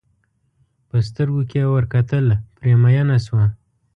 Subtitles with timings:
[0.89, 3.45] په سترګو کې یې ور کتل پرې مینه شوه.